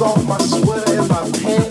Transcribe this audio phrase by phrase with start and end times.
[0.00, 1.67] off my sweater and my pants.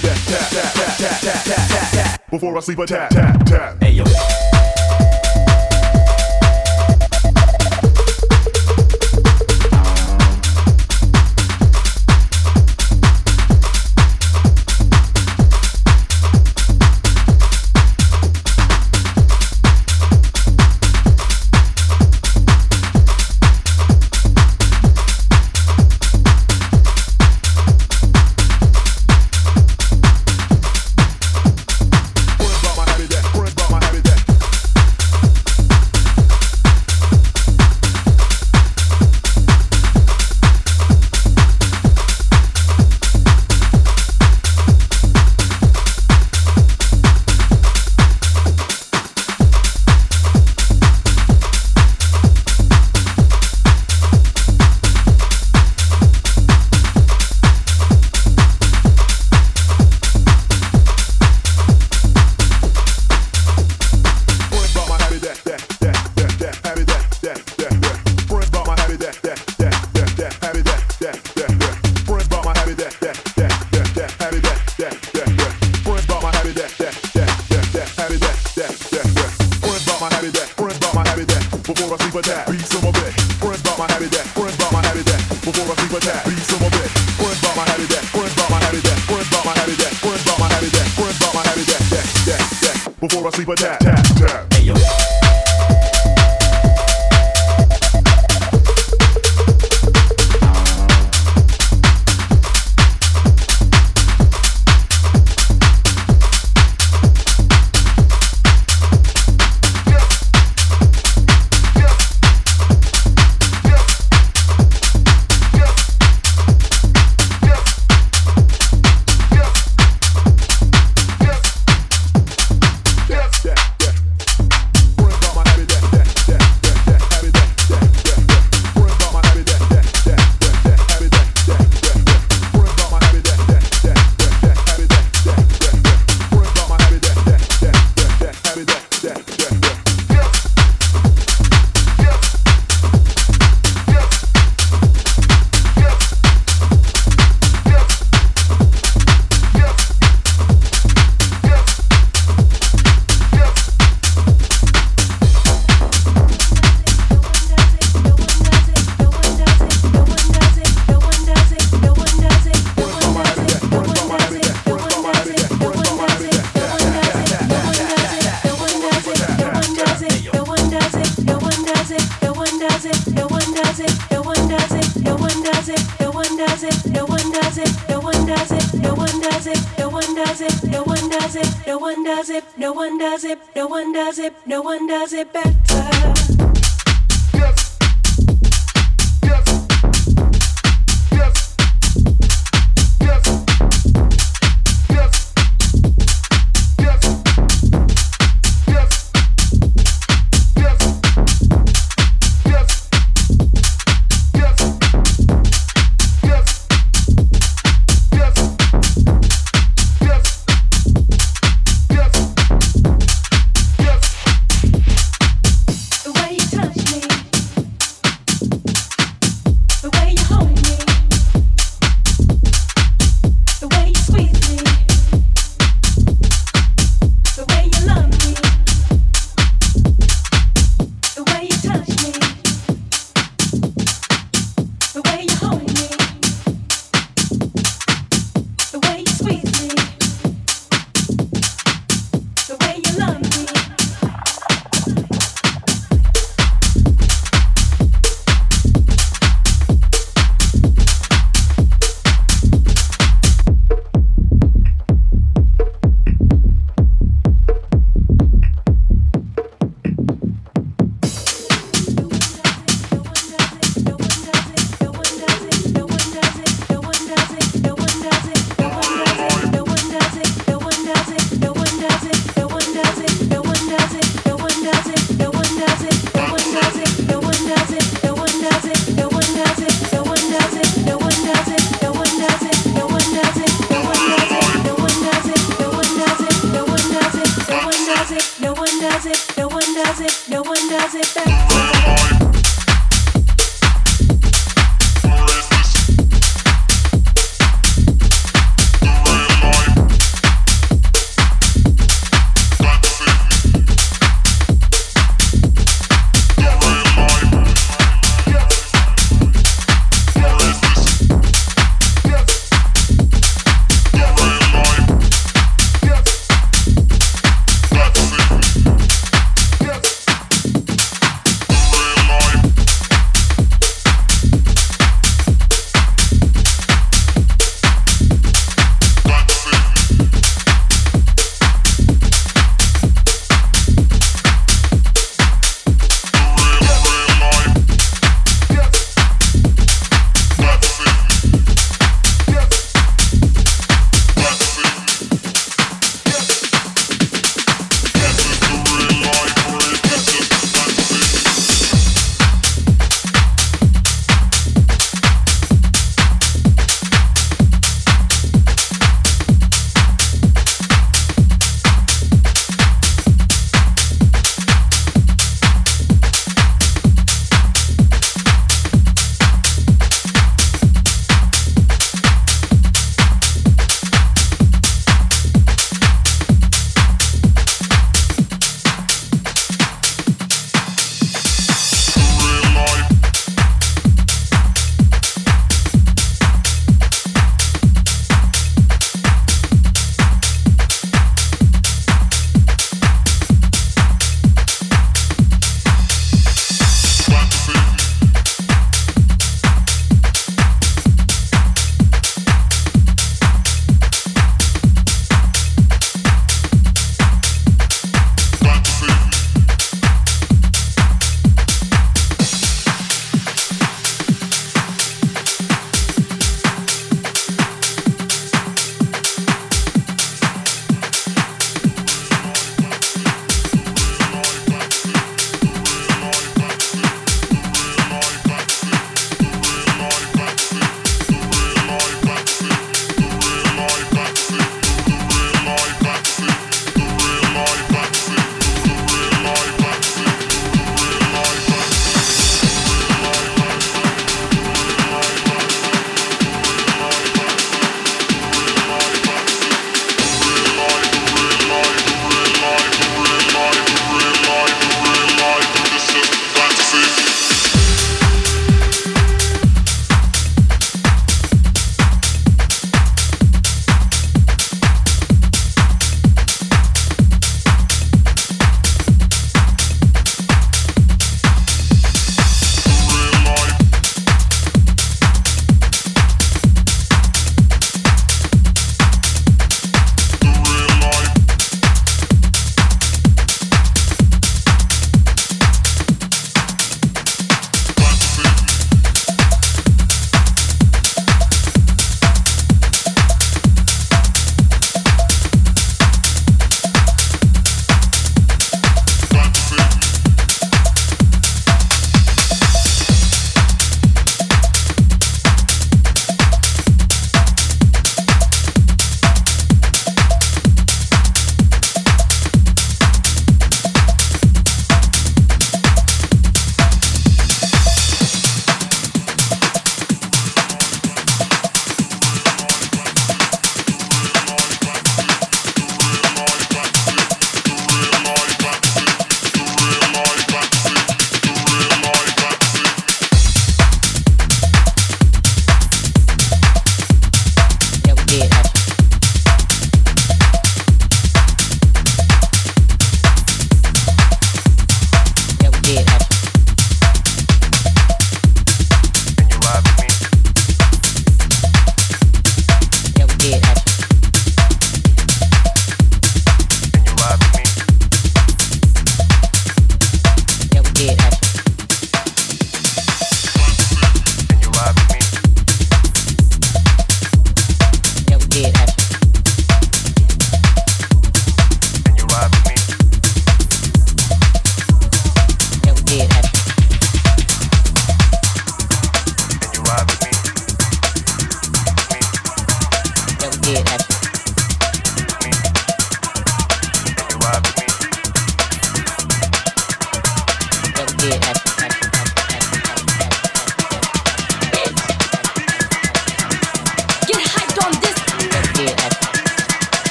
[0.00, 0.16] that.
[0.26, 2.30] Tap, tap, tap, tap, tap, tap, tap.
[2.30, 3.82] Before I sleep, a tap, tap, tap.
[3.82, 4.37] Hey, yo.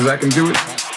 [0.00, 0.89] Cause I can do it.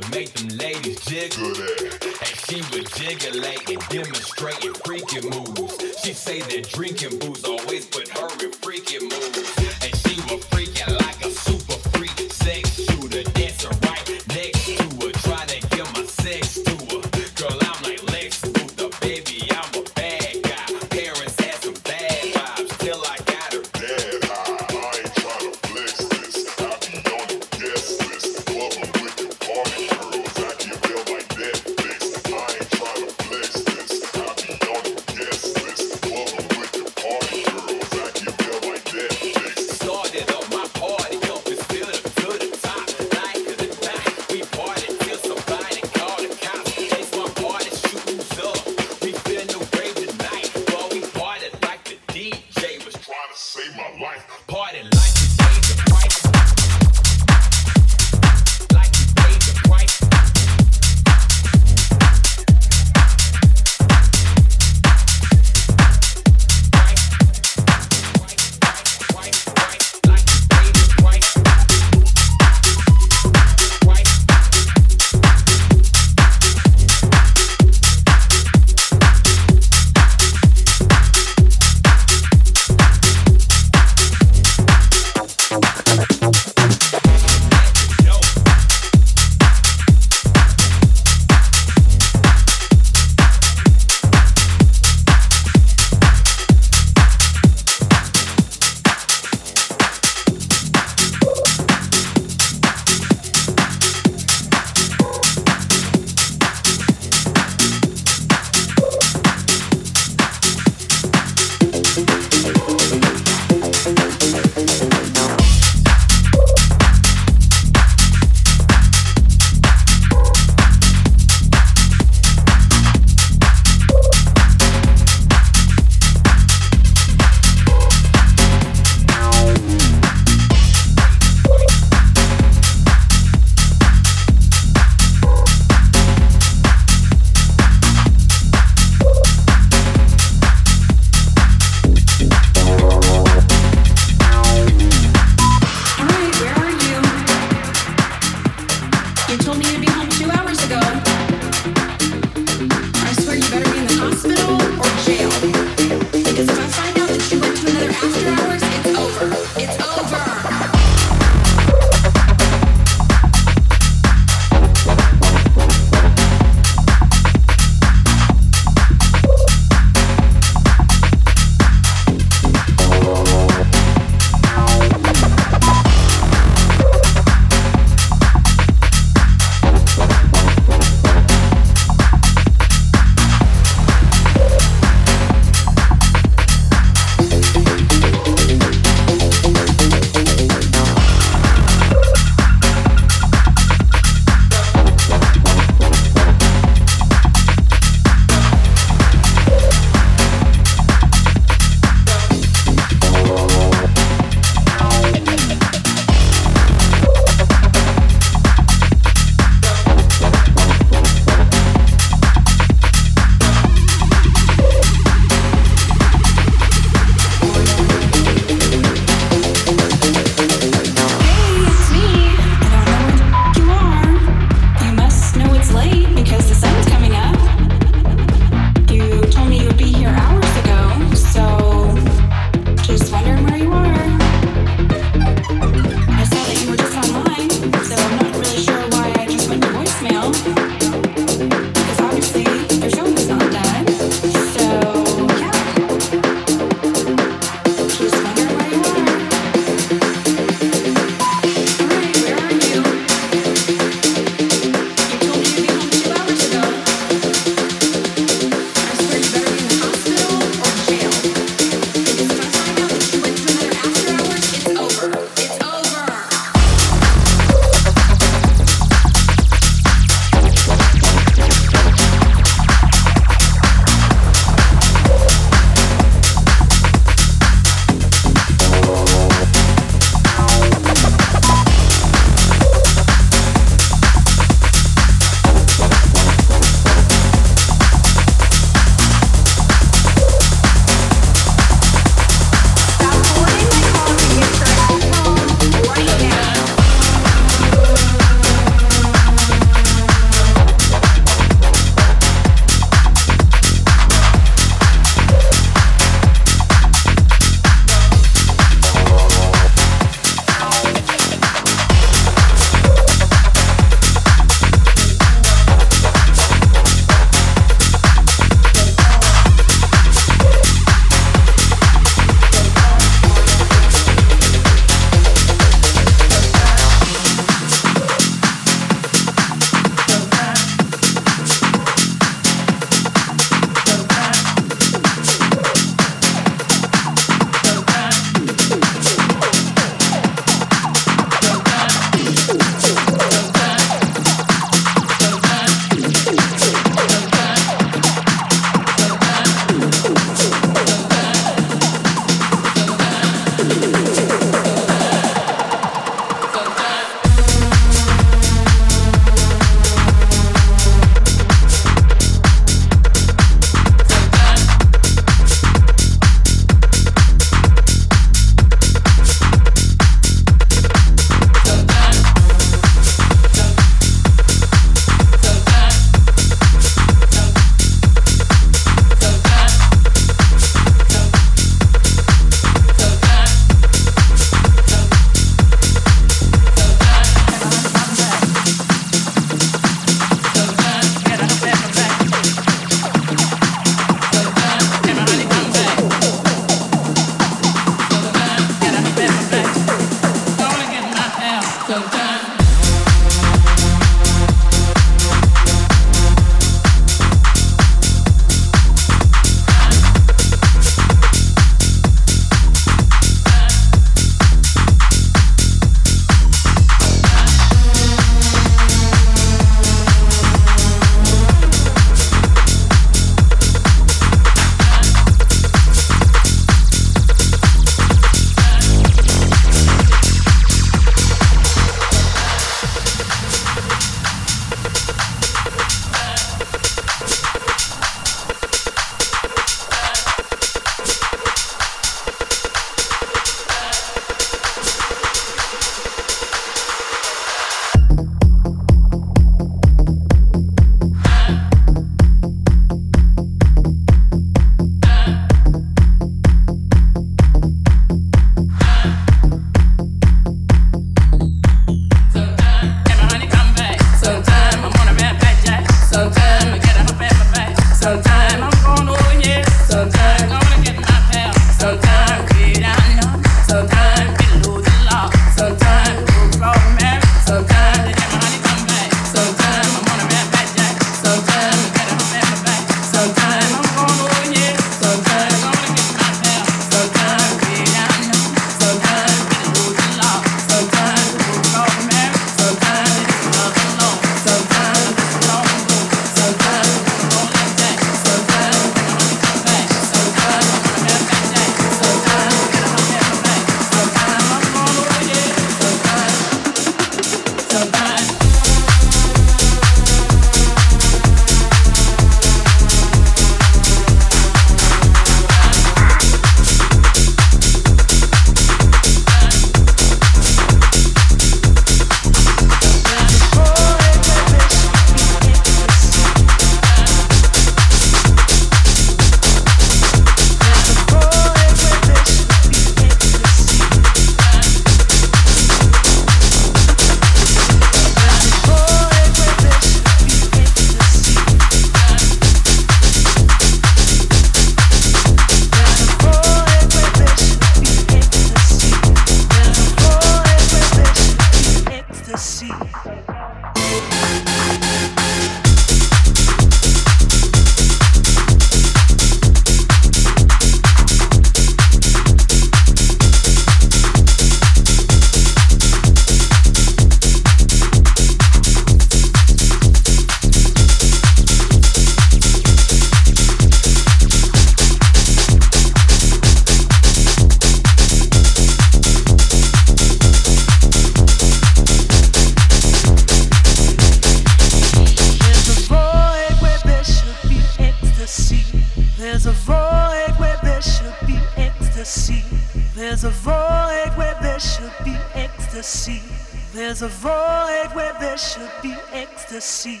[599.61, 600.00] sea.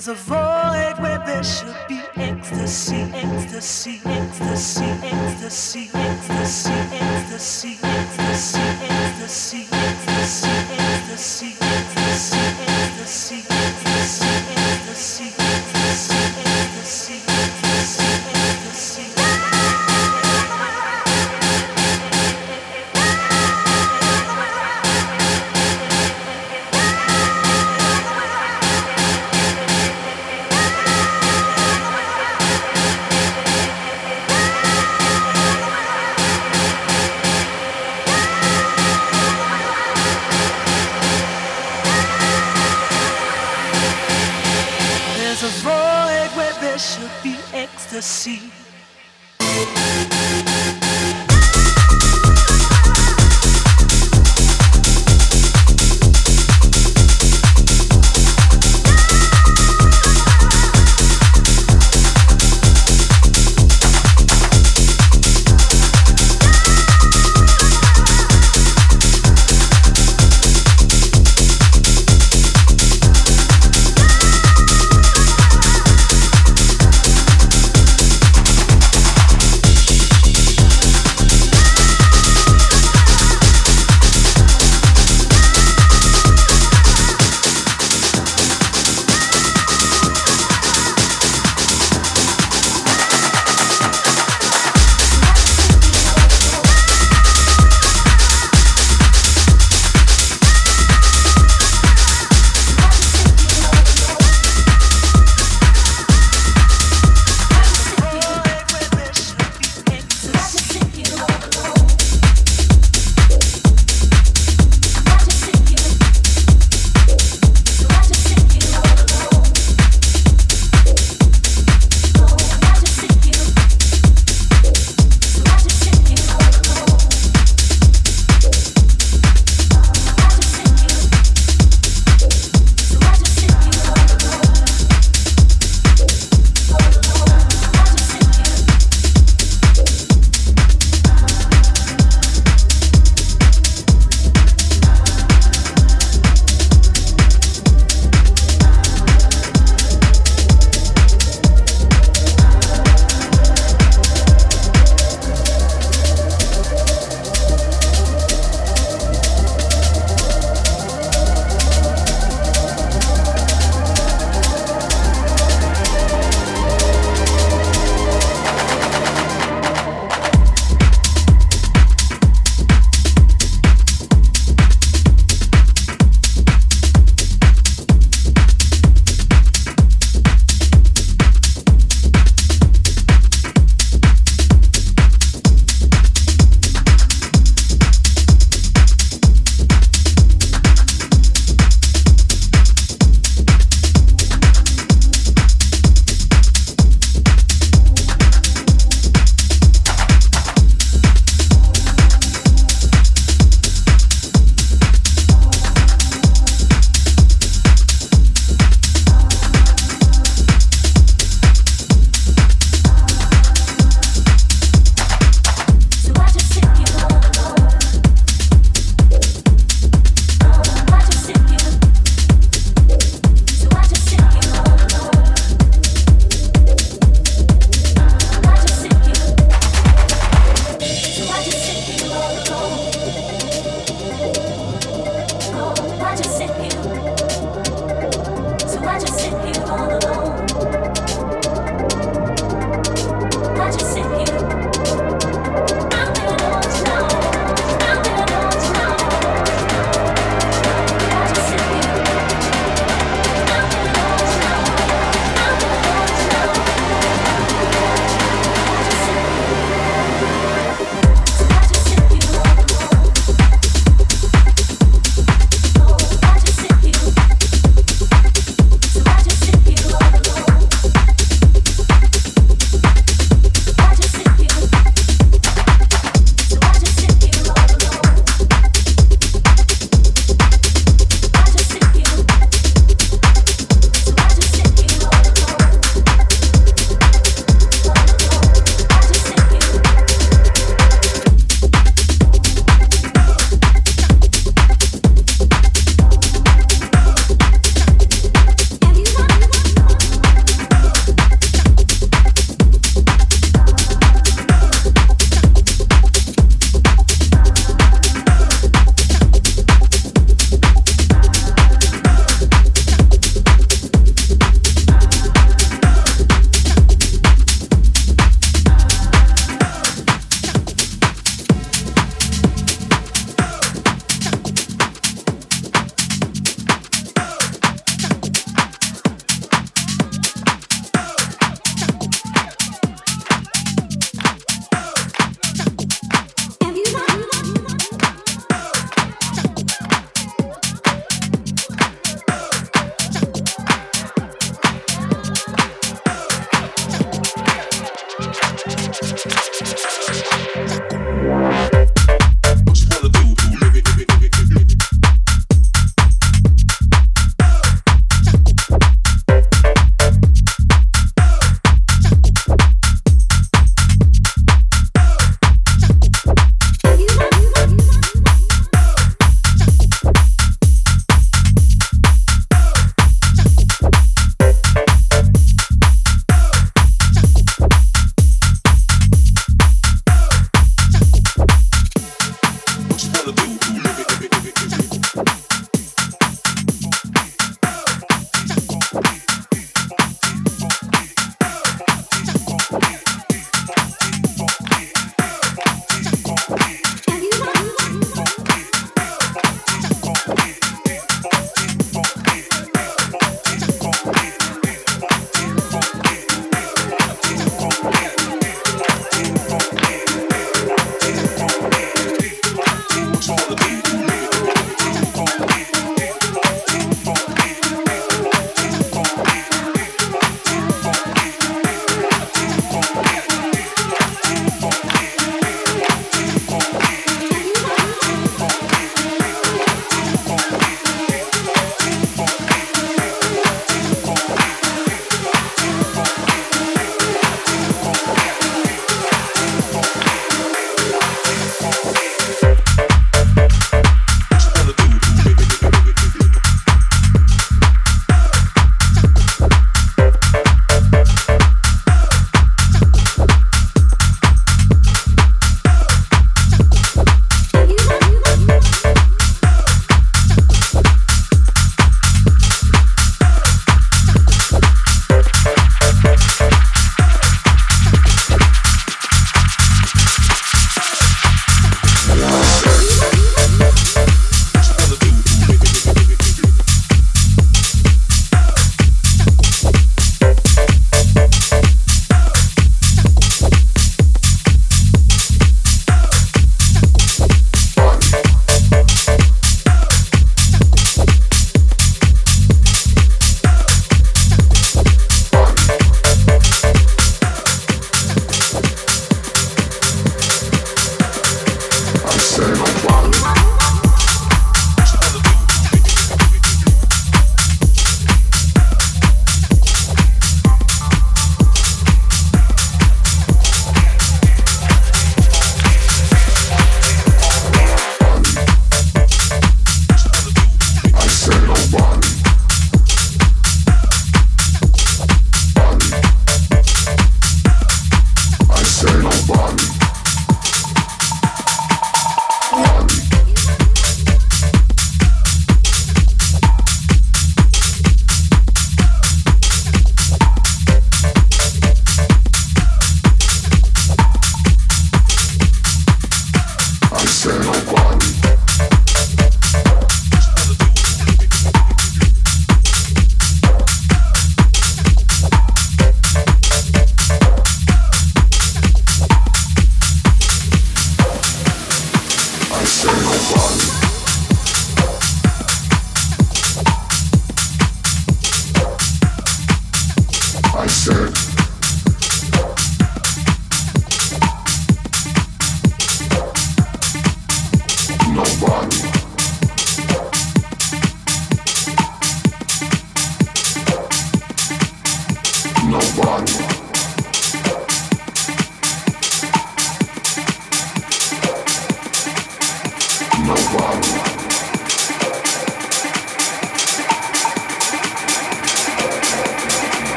[0.00, 0.49] As a voice.